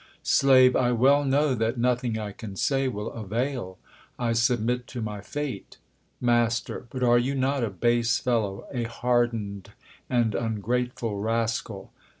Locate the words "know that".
1.23-1.77